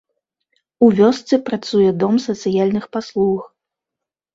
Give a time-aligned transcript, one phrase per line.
[0.85, 3.41] У вёсцы працуе дом сацыяльных паслуг.